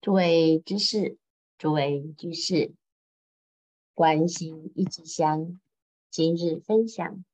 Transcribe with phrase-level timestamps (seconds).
[0.00, 1.18] 诸位居士，
[1.58, 2.72] 诸位居士，
[3.94, 5.60] 观心一枝香，
[6.08, 7.24] 今日分享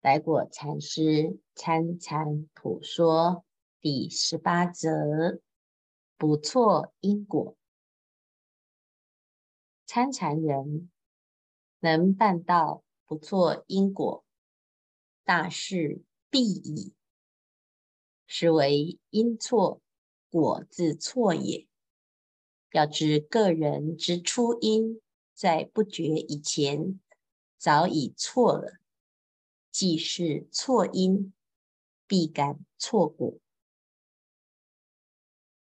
[0.00, 3.44] 来果禅师参禅普说
[3.82, 5.42] 第十八则：
[6.16, 7.54] 不错因果。
[9.84, 10.90] 参禅人
[11.80, 14.24] 能办到不错因果，
[15.22, 16.94] 大事必矣。
[18.26, 19.82] 是为因错，
[20.30, 21.68] 果自错也。
[22.76, 25.00] 要知个人之初因，
[25.32, 27.00] 在不觉以前
[27.56, 28.76] 早已错了，
[29.70, 31.32] 既是错因，
[32.06, 33.38] 必感错果。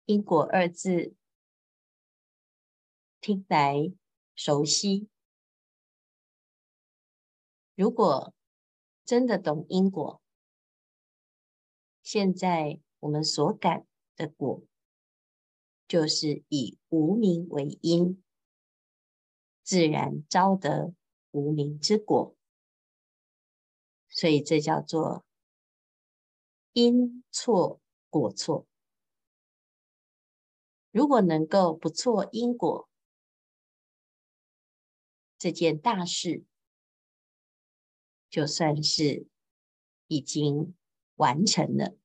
[0.05, 1.13] 因果二字
[3.21, 3.93] 听来
[4.34, 5.07] 熟悉，
[7.76, 8.34] 如果
[9.05, 10.20] 真的懂因果，
[12.02, 13.85] 现在我们所感
[14.16, 14.63] 的果。
[15.93, 18.23] 就是以无名为因，
[19.62, 20.95] 自然招得
[21.29, 22.35] 无名之果，
[24.09, 25.23] 所以这叫做
[26.71, 28.65] 因错果错。
[30.90, 32.90] 如果能够不错因果，
[35.37, 36.43] 这件大事
[38.31, 39.27] 就算是
[40.07, 40.73] 已经
[41.18, 41.96] 完成了。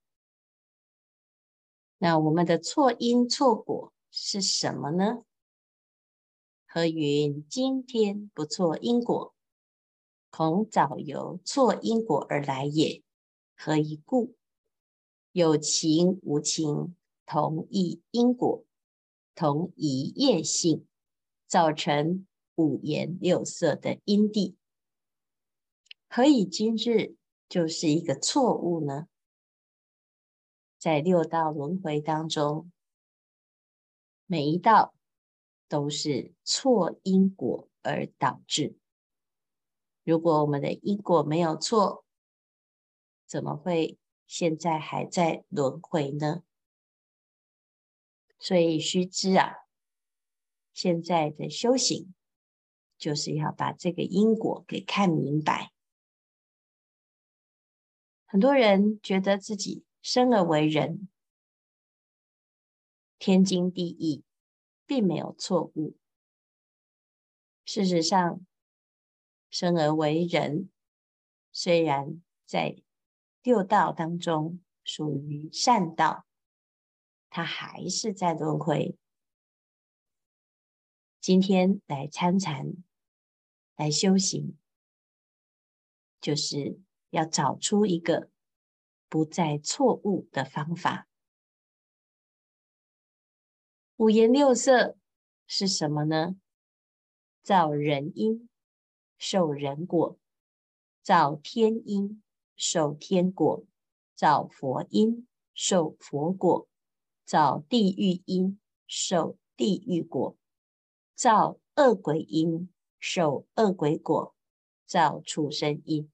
[1.98, 5.24] 那我们的错因错果是什么呢？
[6.64, 9.34] 何云今天不错因果，
[10.30, 13.02] 恐早由错因果而来也。
[13.56, 14.36] 何以故？
[15.32, 16.94] 有情无情
[17.26, 18.64] 同一因果，
[19.34, 20.86] 同一业性，
[21.48, 24.56] 造成五颜六色的因地。
[26.08, 27.16] 何以今日
[27.48, 29.08] 就是一个错误呢？
[30.78, 32.70] 在六道轮回当中，
[34.26, 34.94] 每一道
[35.66, 38.76] 都是错因果而导致。
[40.04, 42.04] 如果我们的因果没有错，
[43.26, 46.44] 怎么会现在还在轮回呢？
[48.38, 49.56] 所以须知啊，
[50.72, 52.14] 现在的修行
[52.96, 55.72] 就是要把这个因果给看明白。
[58.26, 59.87] 很多人觉得自己。
[60.10, 61.06] 生而为人，
[63.18, 64.24] 天经地义，
[64.86, 65.98] 并没有错误。
[67.66, 68.40] 事实上，
[69.50, 70.70] 生而为人，
[71.52, 72.82] 虽然在
[73.42, 76.24] 六道当中属于善道，
[77.28, 78.96] 他还是在轮回。
[81.20, 82.72] 今天来参禅，
[83.76, 84.56] 来修行，
[86.18, 86.80] 就是
[87.10, 88.30] 要找出一个。
[89.08, 91.08] 不再错误的方法。
[93.96, 94.96] 五颜六色
[95.46, 96.36] 是什么呢？
[97.42, 98.48] 造人因，
[99.16, 100.18] 受人果；
[101.02, 102.22] 造天因，
[102.54, 103.64] 受天果；
[104.14, 106.68] 造佛因，受佛果；
[107.24, 110.36] 造地狱因，受地狱果；
[111.14, 112.68] 造恶鬼因，
[113.00, 114.34] 受恶鬼果；
[114.86, 116.10] 造畜生因，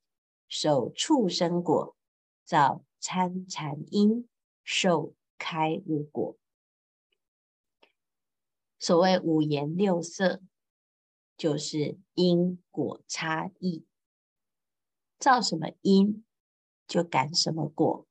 [0.49, 1.94] 受畜生果。
[2.45, 4.29] 造参禅因，
[4.63, 6.37] 受开悟果。
[8.79, 10.43] 所谓五颜六色，
[11.37, 13.87] 就是因果差异。
[15.19, 16.25] 造什么因，
[16.87, 18.07] 就感什么果。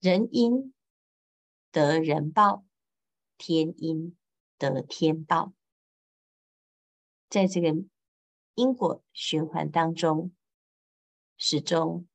[0.00, 0.72] 人因
[1.70, 2.64] 得人报，
[3.36, 4.16] 天因
[4.56, 5.52] 得天报。
[7.28, 7.84] 在这个
[8.54, 10.34] 因果循环当中，
[11.36, 12.08] 始终。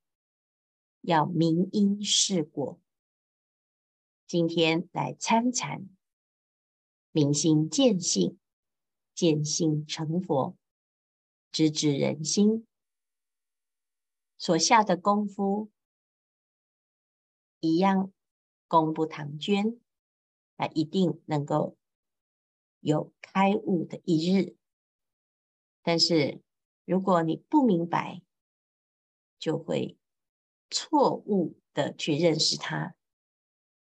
[1.05, 2.79] 要明因识果，
[4.25, 5.87] 今天来参禅，
[7.11, 8.39] 明心见性，
[9.13, 10.57] 见性成佛，
[11.51, 12.65] 直指人心，
[14.39, 15.69] 所下的功夫
[17.59, 18.11] 一样，
[18.67, 19.79] 功不唐捐，
[20.55, 21.77] 那一定能够
[22.79, 24.55] 有开悟的一日。
[25.83, 26.41] 但是
[26.83, 28.23] 如果你不明白，
[29.37, 29.99] 就会。
[30.69, 32.95] 错误的去认识它，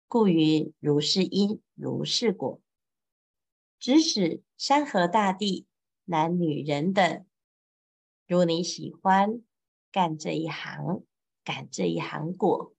[0.09, 2.61] 故于如是因如是果，
[3.79, 5.67] 指使山河大地、
[6.05, 7.27] 男女人等，
[8.27, 9.43] 如你喜欢
[9.91, 11.05] 干这一行，
[11.43, 12.75] 感这一行果；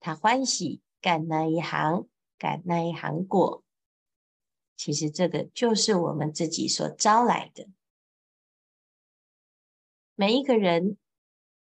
[0.00, 2.08] 他欢喜干那一行，
[2.38, 3.64] 感那一行果。
[4.76, 7.68] 其实这个就是我们自己所招来的，
[10.14, 10.98] 每一个人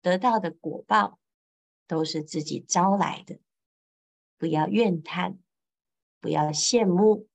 [0.01, 1.19] 得到的果报。
[1.87, 3.39] 都是自己招来的，
[4.39, 5.39] 不要怨叹，
[6.21, 7.29] 不要羡慕，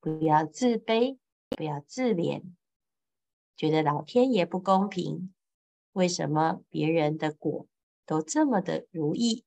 [0.00, 1.18] 不要自卑，
[1.50, 2.42] 不要自怜，
[3.56, 5.34] 觉得老天爷不公平，
[5.92, 7.66] 为什么别人的果
[8.06, 9.44] 都这么的如意，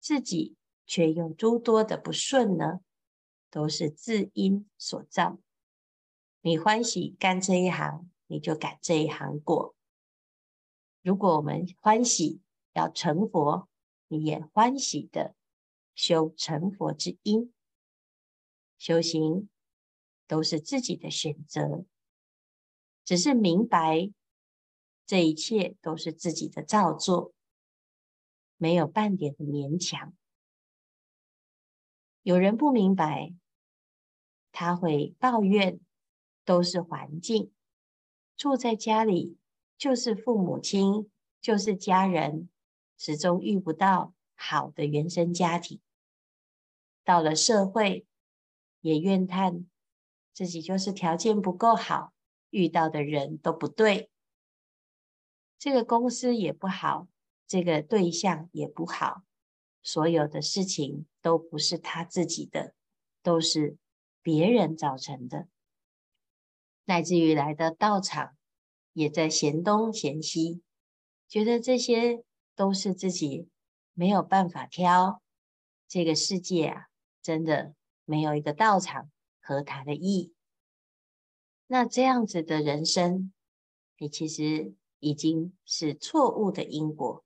[0.00, 0.56] 自己
[0.86, 2.80] 却有诸多的不顺呢？
[3.50, 5.38] 都是自因所造。
[6.40, 9.76] 你欢喜干这一行，你就感这一行果。
[11.02, 12.40] 如果我们欢喜
[12.72, 13.68] 要成佛，
[14.22, 15.34] 也欢喜的
[15.94, 17.52] 修成佛之因，
[18.78, 19.48] 修行
[20.26, 21.84] 都是自己的选择，
[23.04, 24.10] 只是明白
[25.06, 27.32] 这一切都是自己的造作，
[28.56, 30.14] 没有半点的勉强。
[32.22, 33.34] 有人不明白，
[34.52, 35.80] 他会抱怨。
[36.46, 37.50] 都是环境，
[38.36, 39.38] 住在家里
[39.78, 42.50] 就是父母亲，就是家人，
[43.04, 45.78] 始终遇不到好的原生家庭。
[47.04, 48.06] 到了社会，
[48.80, 49.66] 也怨叹
[50.32, 52.14] 自己就是条件不够好，
[52.48, 54.08] 遇到的人都不对，
[55.58, 57.06] 这个公司也不好，
[57.46, 59.22] 这个对象也不好，
[59.82, 62.72] 所有的事情都不是他自己的，
[63.22, 63.76] 都是
[64.22, 65.46] 别人造成的。
[66.86, 68.34] 乃至于来的道场，
[68.94, 70.62] 也在嫌东嫌西，
[71.28, 72.24] 觉得这些
[72.54, 73.48] 都是自己
[73.92, 75.22] 没有办法挑。
[75.88, 76.86] 这个世界啊，
[77.22, 77.74] 真的
[78.04, 79.10] 没有一个道场
[79.40, 80.32] 合他的意。
[81.66, 83.32] 那这样子的人生，
[83.98, 87.24] 你其实已经是错误的因果。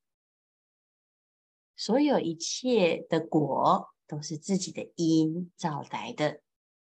[1.76, 6.40] 所有一切的果，都是自己的因造来的。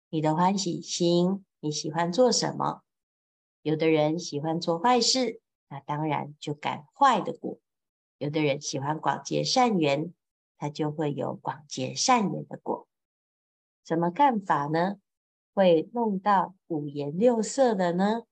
[0.09, 1.45] 你的欢喜心。
[1.63, 2.81] 你喜欢做什么？
[3.61, 7.59] 有的人喜欢做坏事，那当然就感坏的果；
[8.21, 10.13] 有的人喜欢广结善缘，
[10.59, 12.87] 他就会有广结善缘的果。
[13.83, 14.97] 怎么干法呢？
[15.55, 18.27] 会弄到五颜六色的呢？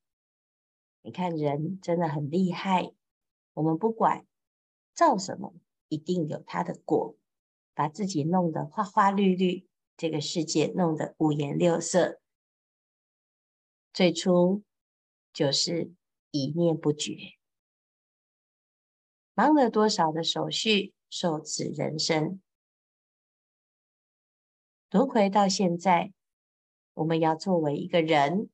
[1.02, 2.94] 你看人真的很厉害，
[3.56, 4.28] 我们不管
[4.94, 5.56] 造什么，
[5.88, 7.16] 一定有他的果，
[7.74, 12.22] 把自己弄得花花绿绿，这个世界弄得五颜六色。
[13.92, 14.62] 最初
[15.34, 15.92] 就是
[16.30, 17.39] 一念不绝，
[19.40, 22.42] 忙了多少的手续，受此人生
[24.92, 26.12] 轮回到现在，
[26.94, 28.50] 我们要作为一个人，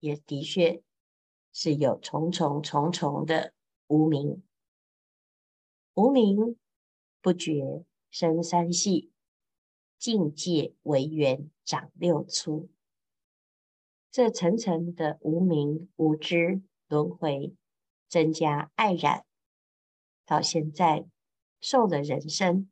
[0.00, 0.82] 也的确
[1.50, 3.54] 是有重重重重的
[3.86, 4.42] 无名，
[5.94, 6.58] 无名
[7.22, 9.10] 不觉生三系，
[9.98, 12.68] 境界为缘长六粗。
[14.10, 17.56] 这层层的无名无知轮回，
[18.10, 19.24] 增加爱染，
[20.26, 21.06] 到现在
[21.60, 22.70] 受了人生，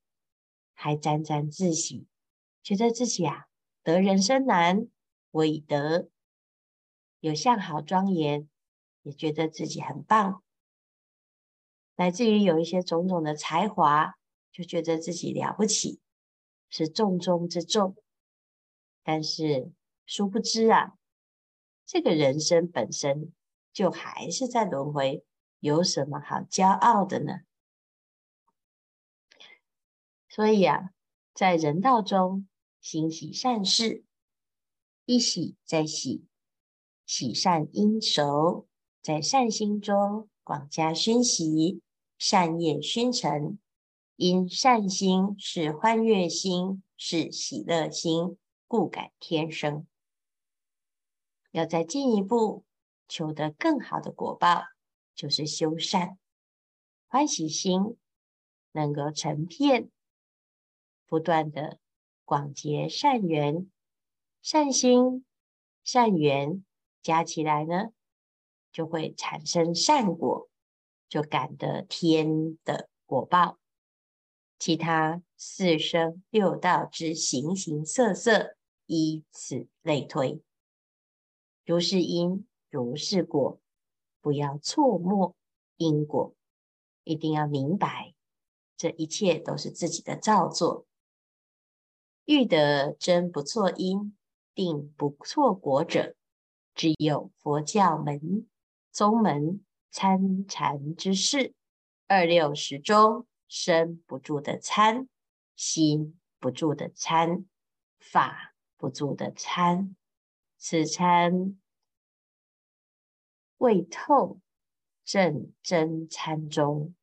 [0.75, 2.06] 还沾沾自喜，
[2.62, 3.47] 觉得自己啊
[3.83, 4.89] 得人生难，
[5.31, 6.11] 我已得，
[7.21, 8.49] 有相好庄严，
[9.03, 10.43] 也觉得自己很棒，
[11.95, 14.15] 乃至于有一些种种的才华，
[14.51, 16.01] 就觉得自己了不起，
[16.69, 17.97] 是重中之重，
[19.03, 19.73] 但是
[20.05, 20.95] 殊不知啊。
[21.87, 23.33] 这个人生本身
[23.73, 25.25] 就还是在轮回，
[25.65, 27.41] 有什么好骄傲的呢？
[30.29, 30.91] 所以啊，
[31.33, 32.47] 在人道中
[32.83, 34.05] 行喜善事，
[35.07, 36.27] 一喜再喜，
[37.06, 38.67] 喜善因熟，
[39.01, 41.81] 在善心中广加熏习，
[42.19, 43.59] 善业熏成，
[44.17, 48.37] 因善心是欢悦心，是喜乐心，
[48.69, 49.87] 故感天生。
[51.53, 52.67] 要再进一步
[53.09, 54.65] 求得更好的果报，
[55.15, 56.19] 就是修善，
[57.06, 57.97] 欢喜心
[58.73, 59.91] 能够成片，
[61.06, 61.79] 不断的
[62.25, 63.71] 广结善缘、
[64.43, 65.25] 善心、
[65.83, 66.65] 善缘
[67.03, 67.93] 加起来呢，
[68.73, 70.49] 就会产生善果，
[71.09, 73.59] 就感得天的果报。
[74.59, 78.56] 其他四生六道之形形色色，
[78.87, 80.41] 依此类推。
[81.67, 83.61] 如是因，如是果，
[84.25, 85.37] 不要错没
[85.77, 86.35] 因果，
[87.03, 88.15] 一定要明白，
[88.75, 90.87] 这一切都是自己的造作。
[92.25, 94.17] 欲得真不错因，
[94.55, 96.17] 定不错果者，
[96.75, 98.49] 只有佛教门
[98.91, 101.53] 宗门参禅之士，
[102.07, 105.07] 二六十中身不住的参，
[105.55, 107.45] 心不住的参，
[107.99, 109.95] 法不住的参。
[110.57, 111.61] 此参
[113.58, 114.41] 未透
[115.05, 116.94] 正真参中，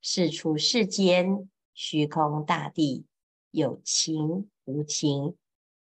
[0.00, 3.06] 是出世间虚空大地
[3.50, 5.36] 有情无情，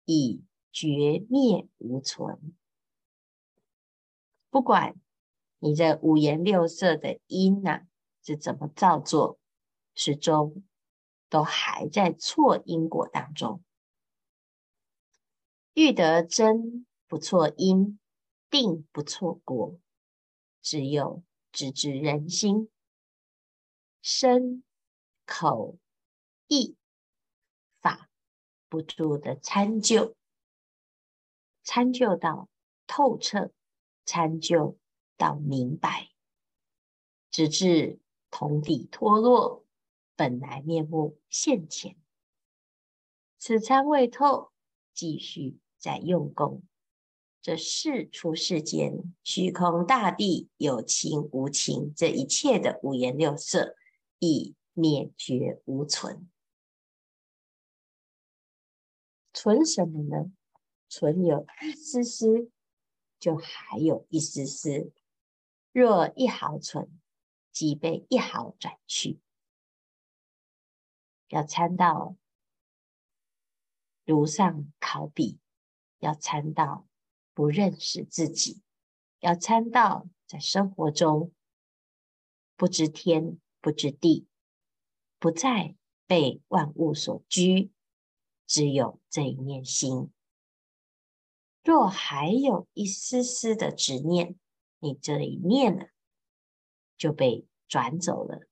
[0.04, 0.42] 已
[0.72, 2.54] 绝灭无存。
[4.50, 4.96] 不管
[5.58, 7.86] 你这五颜六色的因呐、
[8.22, 9.38] 是怎么造作，
[9.94, 10.64] 始终
[11.28, 13.62] 都还在错因果当中。
[15.74, 17.98] 欲得真不错因，
[18.50, 19.78] 定不错果。
[20.62, 22.70] 只有直指人心，
[24.00, 24.64] 身
[25.26, 25.76] 口
[26.46, 26.76] 意
[27.80, 28.08] 法
[28.68, 30.16] 不住的参究，
[31.62, 32.48] 参究到
[32.86, 33.52] 透彻，
[34.06, 34.78] 参究
[35.16, 36.12] 到明白，
[37.30, 38.00] 直至
[38.30, 39.66] 通体脱落，
[40.16, 41.96] 本来面目现前。
[43.38, 44.52] 此参未透，
[44.94, 45.58] 继续。
[45.82, 46.62] 在用功，
[47.42, 53.76] 这世出世间，虚空大地有情无情，这一切的五颜六色
[54.20, 56.30] 已灭绝无存，
[59.32, 60.32] 存什么呢？
[60.88, 62.48] 存有一丝丝，
[63.18, 64.92] 就还有一丝丝；
[65.72, 66.88] 若一毫存，
[67.50, 69.18] 即被一毫转去。
[71.26, 72.14] 要参到
[74.04, 75.40] 炉上烤笔。
[75.98, 76.84] 要参到
[77.34, 78.60] 不认识自己，
[79.20, 81.32] 要参到在生活中
[82.56, 84.26] 不知天不知地，
[85.18, 85.74] 不再
[86.06, 87.72] 被万物所拘，
[88.46, 90.10] 只有这一念心。
[91.64, 94.36] 若还有一丝丝的执念，
[94.80, 95.86] 你这一念呢，
[96.96, 98.48] 就被转走了。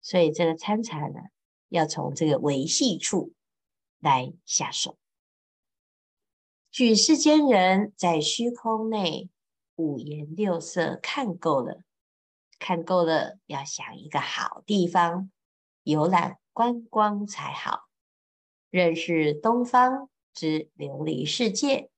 [0.00, 1.20] 所以这个参禅呢，
[1.68, 3.34] 要从这个维系处
[3.98, 4.98] 来下手。
[6.76, 9.30] 举世间人在虚空内
[9.76, 11.82] 五颜六色看够了，
[12.58, 15.30] 看够了，要想一个好地方
[15.84, 17.88] 游览观光才好。
[18.68, 21.88] 认识东方之琉璃世界，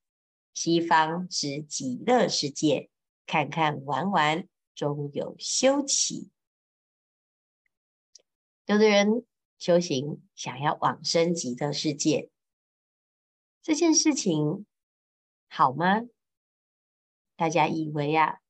[0.54, 2.88] 西方之极乐世界，
[3.26, 6.30] 看看玩玩，终有休期。
[8.66, 9.26] 有的人
[9.58, 12.30] 修行想要往生极乐世界，
[13.60, 14.66] 这件事情。
[15.48, 16.02] 好吗？
[17.36, 18.40] 大家以为啊，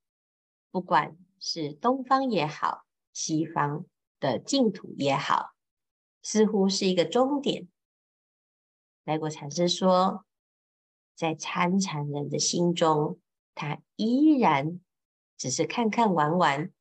[0.70, 3.86] 不管是东方也好，西方
[4.18, 5.54] 的净土也好，
[6.22, 7.68] 似乎是一个终点。
[9.04, 10.24] 来果禅师说，
[11.14, 13.20] 在参禅人的心中，
[13.54, 14.80] 他依然
[15.36, 16.72] 只是看看玩玩，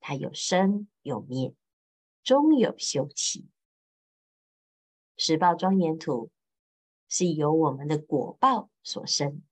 [0.00, 1.54] 他有生有灭，
[2.22, 3.48] 终有休期。
[5.16, 6.30] 十报庄严土
[7.08, 9.42] 是由我们的果报所生。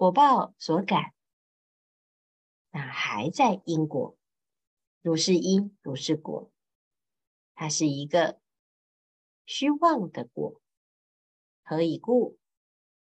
[0.00, 1.12] 果报所感，
[2.70, 4.16] 那还在因果，
[5.02, 6.50] 如是因，如是果，
[7.54, 8.40] 它是一个
[9.44, 10.58] 虚妄的果。
[11.62, 12.38] 何以故？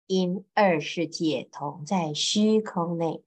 [0.09, 3.23] 因二世界同在虚空内，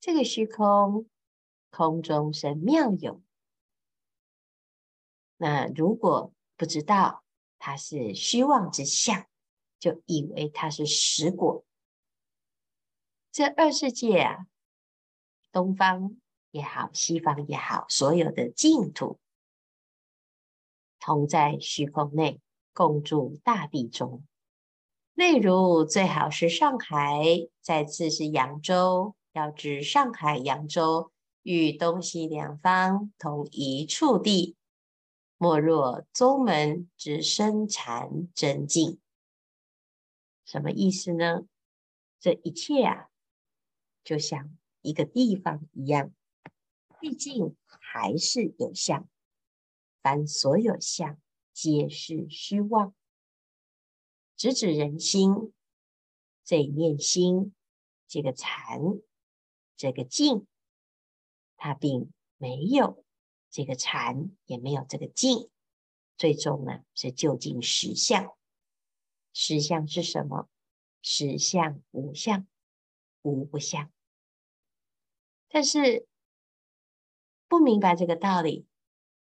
[0.00, 1.08] 这个虚空
[1.70, 3.22] 空中生妙有。
[5.36, 7.22] 那如果不知道
[7.60, 9.28] 它是虚妄之相，
[9.78, 11.64] 就以为它是实果。
[13.36, 14.46] 这二世界啊，
[15.52, 16.16] 东方
[16.52, 19.18] 也好，西方也好，所有的净土
[20.98, 22.40] 同在虚空内，
[22.72, 24.24] 共住大地中。
[25.12, 29.14] 例如，最好是上海，再次是扬州。
[29.32, 31.12] 要知上海、扬州
[31.42, 34.56] 与东西两方同一处地，
[35.36, 38.98] 莫若宗门之僧禅真境。
[40.46, 41.42] 什么意思呢？
[42.18, 43.10] 这一切啊。
[44.06, 46.14] 就像一个地方一样，
[47.00, 49.08] 毕竟还是有相，
[50.00, 51.20] 凡所有相
[51.52, 52.94] 皆是虚妄。
[54.36, 55.52] 直指人心，
[56.44, 57.52] 这一念心，
[58.06, 58.80] 这个禅，
[59.76, 60.46] 这个静，
[61.56, 63.04] 它并没有
[63.50, 65.50] 这个禅，也没有这个静，
[66.16, 68.32] 最终呢是究竟实相。
[69.32, 70.48] 实相是什么？
[71.02, 72.46] 实相无相，
[73.22, 73.92] 无不相。
[75.56, 76.06] 但是
[77.48, 78.66] 不明白这个道理，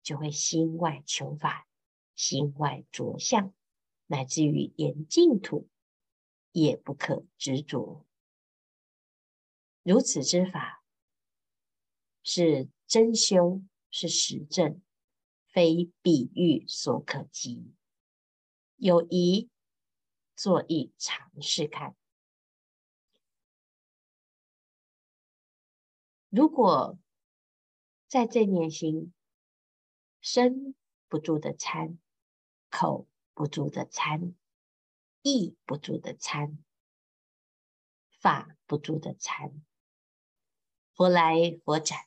[0.01, 1.67] 就会心外求法，
[2.15, 3.53] 心外着相，
[4.07, 5.69] 乃至于言净土
[6.51, 8.03] 也不可执着。
[9.83, 10.83] 如此之法
[12.23, 14.81] 是真修，是实证，
[15.45, 17.75] 非比喻所可及。
[18.77, 19.51] 有疑
[20.35, 21.95] 作意尝试看。
[26.37, 26.99] 如果
[28.07, 29.11] 在这念心，
[30.21, 30.75] 身
[31.07, 31.97] 不住的参，
[32.69, 34.35] 口不住的参，
[35.23, 36.63] 意不住的参，
[38.19, 39.65] 法不住的参，
[40.93, 42.05] 佛来佛斩，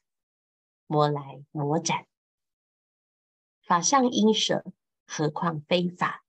[0.86, 2.06] 魔来魔斩，
[3.62, 4.64] 法上应舍，
[5.04, 6.24] 何况非法？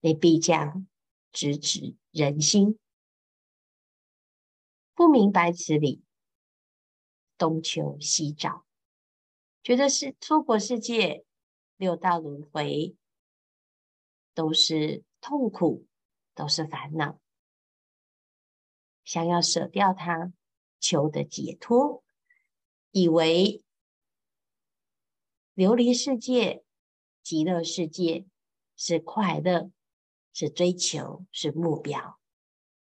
[0.00, 0.86] 你必将
[1.32, 2.78] 直指人心，
[4.92, 6.04] 不明白此理，
[7.36, 8.64] 东求西找，
[9.62, 11.24] 觉得是娑婆世界。
[11.76, 12.96] 六道轮回
[14.32, 15.86] 都是痛苦，
[16.32, 17.18] 都是烦恼。
[19.04, 20.32] 想要舍掉它，
[20.78, 22.04] 求得解脱，
[22.92, 23.64] 以为
[25.56, 26.64] 琉璃世界、
[27.24, 28.24] 极乐世界
[28.76, 29.72] 是快乐，
[30.32, 32.20] 是追求，是目标。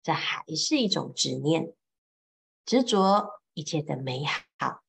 [0.01, 1.75] 这还是一种执念，
[2.65, 4.23] 执着一切的美
[4.57, 4.85] 好，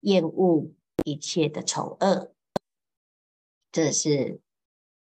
[0.00, 2.34] 厌恶一切的丑恶。
[3.70, 4.40] 这是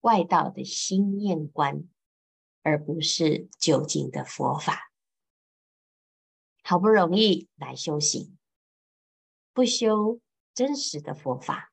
[0.02, 1.88] 外道的心念观，
[2.64, 4.92] 而不是究竟的佛法。
[6.64, 8.36] 好不容易来修行，
[9.54, 10.20] 不修
[10.56, 11.72] 真实的佛法，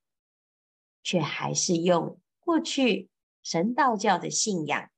[1.03, 3.09] 却还是用过去
[3.43, 4.91] 神道教的信仰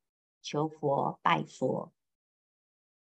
[0.42, 1.92] 求佛拜佛，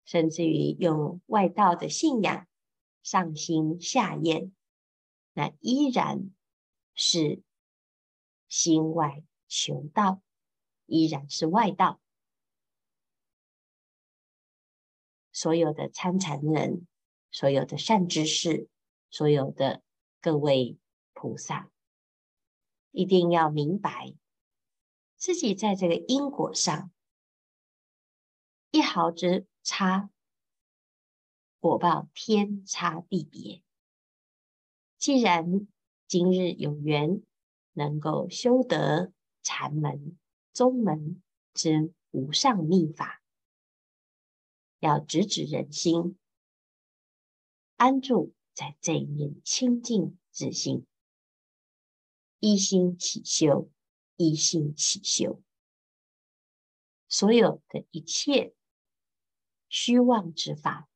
[0.08, 2.48] 甚至于用外道的信仰
[3.02, 4.54] 上心下验，
[5.34, 6.30] 那依然
[6.94, 7.42] 是。
[8.48, 10.22] 心外求道，
[10.86, 12.00] 依然是外道。
[15.30, 16.86] 所有的参禅人，
[17.30, 18.70] 所有的善知识，
[19.10, 19.82] 所有的
[20.22, 20.78] 各位
[21.12, 21.70] 菩萨，
[22.90, 24.14] 一定要明白，
[25.18, 26.90] 自己在这个因果上
[28.70, 30.08] 一毫之差，
[31.60, 33.62] 果报天差地别。
[34.96, 35.68] 既然
[36.06, 37.22] 今日有缘。
[37.74, 39.12] 能够修得
[39.44, 40.18] 禅门
[40.52, 41.22] 宗门
[41.54, 43.22] 之无上秘法，
[44.80, 46.18] 要直指人心，
[47.76, 50.84] 安住在这一念清净自心，
[52.40, 53.70] 一心起修，
[54.16, 55.40] 一心起修，
[57.06, 58.56] 所有的一切
[59.68, 60.88] 虚妄之法，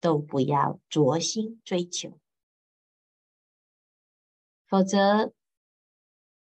[0.00, 2.18] 都不要着心追求，
[4.66, 5.32] 否则。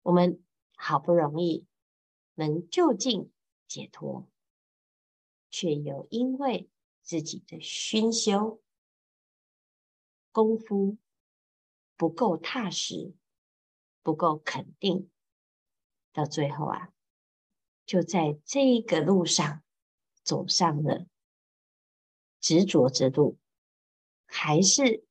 [0.03, 0.41] 我们
[0.77, 1.65] 好不容易
[2.35, 3.29] 能就近
[3.67, 4.25] 解脱，
[5.49, 6.69] 却又因为
[7.01, 8.63] 自己的熏修
[10.31, 10.97] 功夫
[11.97, 13.17] 不够踏实、
[14.01, 15.09] 不够肯定，
[16.13, 16.93] 到最后啊，
[17.85, 19.61] 就在这个路上
[20.23, 21.05] 走上了
[22.39, 23.37] 执着之路，
[24.25, 25.05] 还是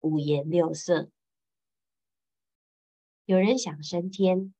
[0.00, 1.10] 五颜六色。
[3.24, 4.54] 有人想升天，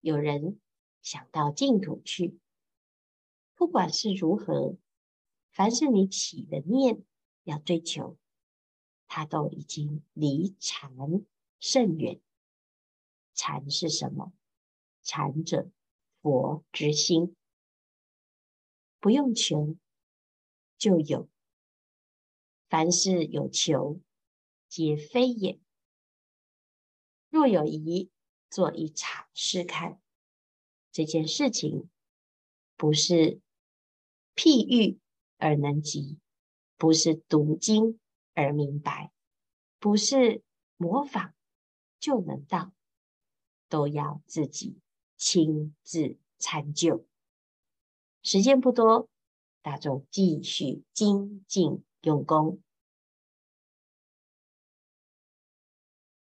[0.00, 0.60] 有人
[1.00, 2.38] 想到净土去。
[3.54, 4.76] 不管是如何，
[5.50, 7.04] 凡是你起的念
[7.44, 8.16] 要追求，
[9.06, 10.92] 它都已经离禅
[11.58, 12.20] 甚远。
[13.34, 14.32] 禅是什么？
[15.02, 15.70] 禅者，
[16.20, 17.34] 佛之心。
[19.00, 19.76] 不用求，
[20.82, 21.28] 就有。
[22.68, 24.00] 凡事有求，
[24.68, 25.60] 皆非也。
[27.30, 28.10] 若有疑，
[28.50, 30.02] 做一场试看。
[30.90, 31.88] 这件事情
[32.74, 33.40] 不是
[34.34, 34.98] 譬喻
[35.36, 36.18] 而能及，
[36.76, 38.00] 不是读经
[38.34, 39.12] 而明白，
[39.78, 40.42] 不是
[40.76, 41.32] 模仿
[42.00, 42.72] 就能到，
[43.68, 44.80] 都要自己
[45.16, 47.06] 亲自参究。
[48.24, 49.08] 时间不多，
[49.62, 52.58] 大众继续精进用功。